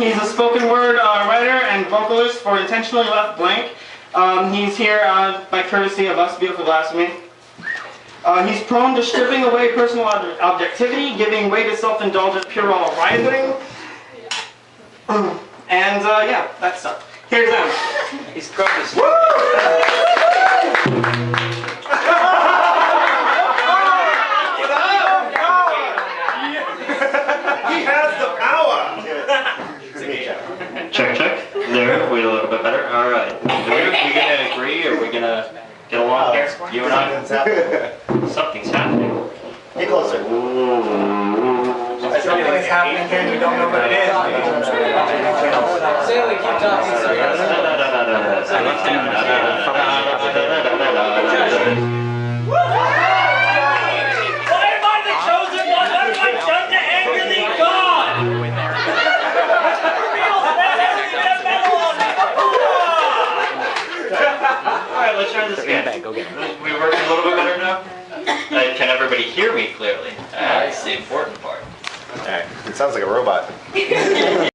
He's 0.00 0.16
a 0.16 0.24
spoken 0.24 0.70
word 0.70 0.96
uh, 0.96 1.26
writer 1.28 1.50
and 1.50 1.86
vocalist 1.88 2.38
for 2.38 2.58
Intentionally 2.58 3.04
Left 3.04 3.36
Blank. 3.36 3.74
Um, 4.14 4.50
he's 4.50 4.74
here 4.74 5.02
uh, 5.04 5.44
by 5.50 5.62
courtesy 5.62 6.06
of 6.06 6.18
us, 6.18 6.38
Beautiful 6.38 6.64
Blasphemy. 6.64 7.10
Uh, 8.24 8.46
he's 8.46 8.62
prone 8.62 8.94
to 8.94 9.02
stripping 9.02 9.42
away 9.44 9.74
personal 9.74 10.06
ob- 10.06 10.40
objectivity, 10.40 11.14
giving 11.18 11.50
way 11.50 11.64
to 11.64 11.76
self-indulgent 11.76 12.48
puerile 12.48 12.90
writhing. 12.96 13.52
and 15.68 16.02
uh, 16.02 16.24
yeah, 16.26 16.48
that 16.62 16.78
stuff. 16.78 17.06
Here's 17.28 17.50
him. 17.50 18.24
He's 18.32 18.48
prone 18.48 18.70
bit 32.62 32.72
better. 32.72 32.86
All 32.88 33.10
right. 33.10 33.32
Are 33.32 33.64
we, 33.72 33.88
we 33.88 34.12
gonna 34.12 34.52
agree? 34.52 34.86
Or 34.86 34.96
are 34.96 35.00
we 35.00 35.10
gonna 35.12 35.48
get 35.88 36.00
along 36.00 36.34
here? 36.34 36.48
You 36.72 36.84
and 36.84 36.92
I? 36.92 37.24
Something's 38.28 38.70
happening. 38.70 39.30
Get 39.74 39.88
closer. 39.88 40.22
Something's 42.20 42.66
happening 42.66 43.08
here 43.08 43.20
and 43.20 43.32
you 43.32 43.40
don't 43.40 43.56
know 43.56 43.68
what 43.68 43.84
it 43.86 43.92
is. 43.92 44.08
Saley, 46.06 46.36
keep 46.36 46.58
talking, 46.60 46.96
sir. 47.00 47.16
Why 48.50 49.49
let's 65.32 65.32
try 65.32 65.48
this 65.48 65.64
again. 65.64 66.02
We 66.62 66.72
working 66.72 67.00
a 67.00 67.08
little 67.08 67.24
bit 67.24 67.36
better 67.36 67.58
now? 67.58 67.84
Uh, 68.10 68.76
can 68.76 68.88
everybody 68.88 69.22
hear 69.22 69.54
me 69.54 69.68
clearly? 69.74 70.10
That's 70.32 70.82
the 70.82 70.96
important 70.96 71.40
part. 71.40 71.62
Alright, 72.18 72.46
it 72.66 72.74
sounds 72.74 72.94
like 72.94 73.04
a 73.04 73.06
robot. 73.06 73.50